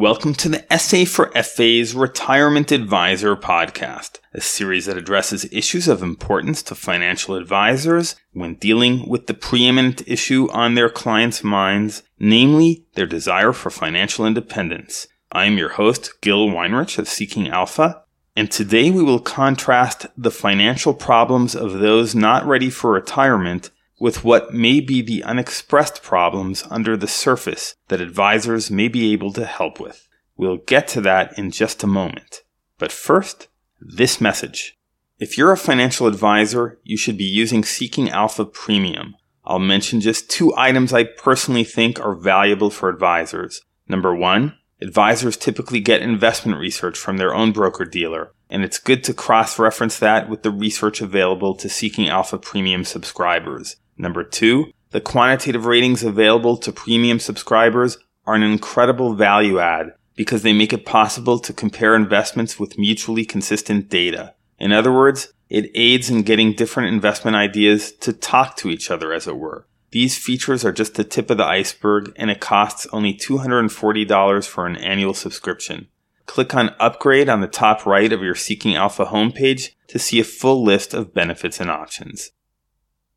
[0.00, 6.02] Welcome to the SA for FA's Retirement Advisor podcast, a series that addresses issues of
[6.02, 12.86] importance to financial advisors when dealing with the preeminent issue on their clients' minds, namely
[12.94, 15.06] their desire for financial independence.
[15.32, 18.02] I am your host, Gil Weinrich of Seeking Alpha,
[18.34, 23.70] and today we will contrast the financial problems of those not ready for retirement
[24.00, 29.32] with what may be the unexpressed problems under the surface that advisors may be able
[29.32, 30.08] to help with.
[30.36, 32.42] We'll get to that in just a moment.
[32.78, 34.78] But first, this message.
[35.18, 39.16] If you're a financial advisor, you should be using Seeking Alpha Premium.
[39.44, 43.60] I'll mention just two items I personally think are valuable for advisors.
[43.86, 49.04] Number one, advisors typically get investment research from their own broker dealer, and it's good
[49.04, 53.76] to cross reference that with the research available to Seeking Alpha Premium subscribers.
[54.00, 60.42] Number two, the quantitative ratings available to premium subscribers are an incredible value add because
[60.42, 64.34] they make it possible to compare investments with mutually consistent data.
[64.58, 69.12] In other words, it aids in getting different investment ideas to talk to each other,
[69.12, 69.66] as it were.
[69.90, 74.66] These features are just the tip of the iceberg, and it costs only $240 for
[74.66, 75.88] an annual subscription.
[76.24, 80.24] Click on Upgrade on the top right of your Seeking Alpha homepage to see a
[80.24, 82.30] full list of benefits and options.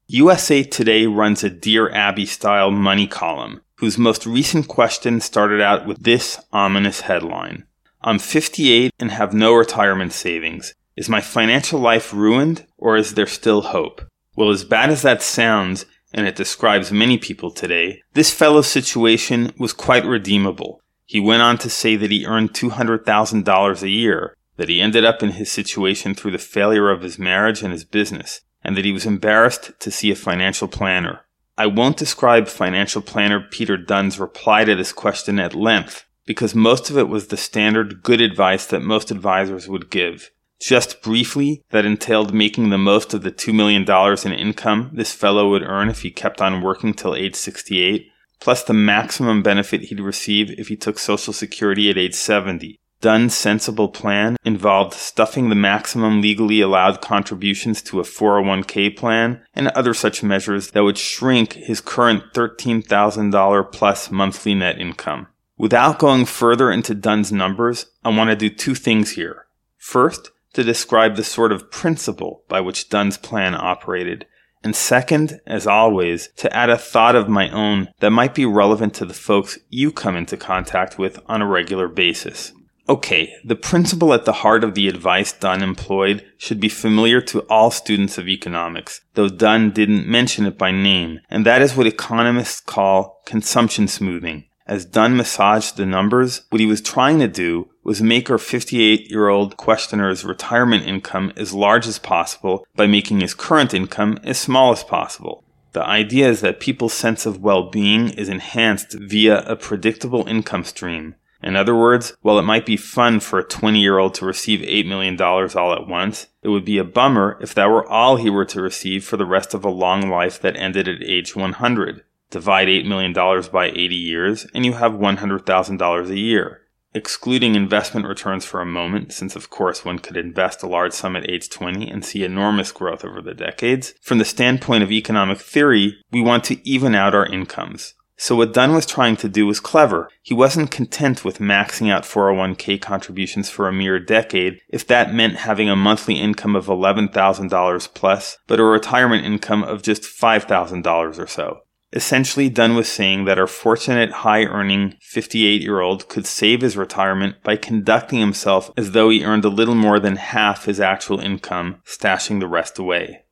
[0.08, 5.88] USA Today runs a Dear Abby style money column, whose most recent question started out
[5.88, 7.64] with this ominous headline
[8.02, 10.74] I'm 58 and have no retirement savings.
[10.98, 14.02] Is my financial life ruined, or is there still hope?
[14.36, 19.54] Well, as bad as that sounds, and it describes many people today, this fellow's situation
[19.58, 20.82] was quite redeemable.
[21.06, 25.24] He went on to say that he earned $200,000 a year, that he ended up
[25.24, 28.92] in his situation through the failure of his marriage and his business, and that he
[28.92, 31.22] was embarrassed to see a financial planner.
[31.58, 36.90] I won't describe financial planner Peter Dunn's reply to this question at length, because most
[36.90, 40.32] of it was the standard good advice that most advisors would give.
[40.60, 43.84] Just briefly, that entailed making the most of the $2 million
[44.26, 48.08] in income this fellow would earn if he kept on working till age 68,
[48.40, 52.80] plus the maximum benefit he'd receive if he took Social Security at age 70.
[53.04, 59.68] Dunn's sensible plan involved stuffing the maximum legally allowed contributions to a 401k plan and
[59.68, 65.28] other such measures that would shrink his current $13,000 plus monthly net income.
[65.58, 69.48] Without going further into Dunn's numbers, I want to do two things here.
[69.78, 74.28] First, to describe the sort of principle by which Dunn's plan operated,
[74.64, 78.94] and second, as always, to add a thought of my own that might be relevant
[78.94, 82.54] to the folks you come into contact with on a regular basis.
[82.90, 87.42] Okay, the principle at the heart of the advice Dunn employed should be familiar to
[87.44, 91.88] all students of economics, though Dunn didn't mention it by name, and that is what
[91.88, 94.44] economists call consumption smoothing.
[94.68, 99.10] As Dunn massaged the numbers, what he was trying to do was make our 58
[99.10, 104.38] year old questioner's retirement income as large as possible by making his current income as
[104.38, 105.46] small as possible.
[105.72, 110.66] The idea is that people's sense of well being is enhanced via a predictable income
[110.66, 114.26] stream in other words, while it might be fun for a 20 year old to
[114.26, 118.16] receive $8 million all at once, it would be a bummer if that were all
[118.16, 121.36] he were to receive for the rest of a long life that ended at age
[121.36, 122.04] 100.
[122.30, 126.62] Divide $8 million by 80 years, and you have $100,000 a year.
[126.96, 131.16] Excluding investment returns for a moment, since of course one could invest a large sum
[131.16, 135.40] at age 20 and see enormous growth over the decades, from the standpoint of economic
[135.40, 137.96] theory, we want to even out our incomes.
[138.24, 140.10] So what Dunn was trying to do was clever.
[140.22, 145.36] He wasn't content with maxing out 401k contributions for a mere decade if that meant
[145.36, 151.28] having a monthly income of $11,000 plus, but a retirement income of just $5,000 or
[151.28, 151.64] so.
[151.92, 156.78] Essentially, Dunn was saying that our fortunate high earning 58 year old could save his
[156.78, 161.20] retirement by conducting himself as though he earned a little more than half his actual
[161.20, 163.23] income, stashing the rest away.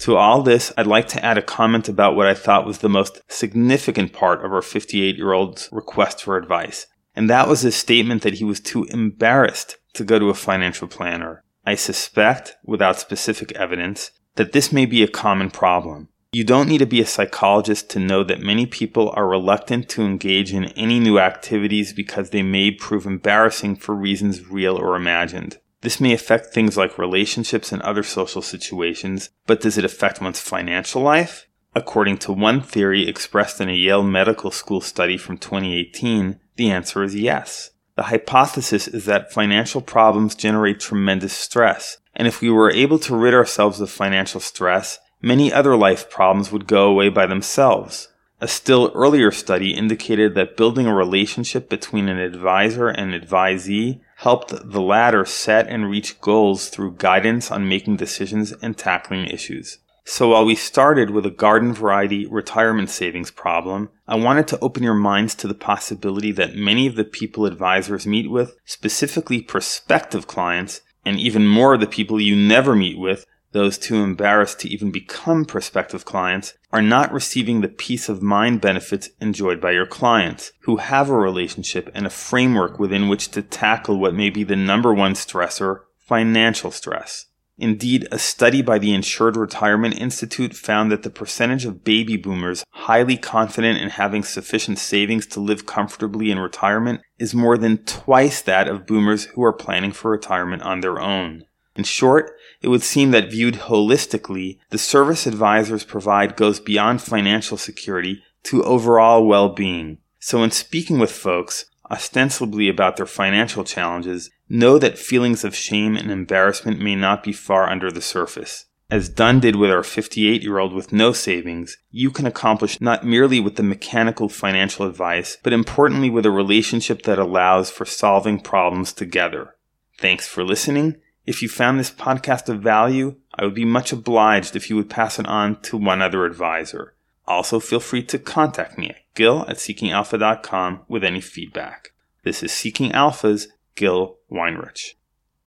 [0.00, 2.88] To all this, I'd like to add a comment about what I thought was the
[2.88, 6.86] most significant part of our 58 year old's request for advice.
[7.14, 10.88] And that was his statement that he was too embarrassed to go to a financial
[10.88, 11.44] planner.
[11.66, 16.08] I suspect, without specific evidence, that this may be a common problem.
[16.32, 20.02] You don't need to be a psychologist to know that many people are reluctant to
[20.02, 25.58] engage in any new activities because they may prove embarrassing for reasons real or imagined.
[25.82, 30.40] This may affect things like relationships and other social situations, but does it affect one's
[30.40, 31.46] financial life?
[31.74, 37.02] According to one theory expressed in a Yale Medical School study from 2018, the answer
[37.02, 37.70] is yes.
[37.96, 43.16] The hypothesis is that financial problems generate tremendous stress, and if we were able to
[43.16, 48.08] rid ourselves of financial stress, many other life problems would go away by themselves.
[48.42, 54.48] A still earlier study indicated that building a relationship between an advisor and advisee helped
[54.48, 59.78] the latter set and reach goals through guidance on making decisions and tackling issues.
[60.06, 64.82] So while we started with a garden variety retirement savings problem, I wanted to open
[64.82, 70.26] your minds to the possibility that many of the people advisors meet with, specifically prospective
[70.26, 74.68] clients, and even more of the people you never meet with, those too embarrassed to
[74.68, 79.86] even become prospective clients, are not receiving the peace of mind benefits enjoyed by your
[79.86, 84.44] clients, who have a relationship and a framework within which to tackle what may be
[84.44, 87.26] the number one stressor, financial stress.
[87.60, 92.64] Indeed, a study by the Insured Retirement Institute found that the percentage of baby boomers
[92.70, 98.40] highly confident in having sufficient savings to live comfortably in retirement is more than twice
[98.40, 101.44] that of boomers who are planning for retirement on their own.
[101.80, 107.56] In short, it would seem that viewed holistically, the service advisors provide goes beyond financial
[107.56, 109.96] security to overall well-being.
[110.18, 115.96] So in speaking with folks, ostensibly about their financial challenges, know that feelings of shame
[115.96, 118.66] and embarrassment may not be far under the surface.
[118.90, 123.06] As Dunn did with our 58 year old with no savings, you can accomplish not
[123.06, 128.38] merely with the mechanical financial advice, but importantly with a relationship that allows for solving
[128.38, 129.54] problems together.
[129.96, 130.96] Thanks for listening
[131.30, 134.90] if you found this podcast of value, I would be much obliged if you would
[134.90, 136.94] pass it on to one other advisor.
[137.24, 141.92] Also, feel free to contact me at gil at seekingalpha.com with any feedback.
[142.24, 143.46] This is Seeking Alpha's
[143.76, 144.94] Gil Weinrich.